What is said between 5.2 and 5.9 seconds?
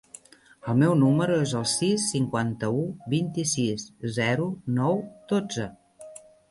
dotze.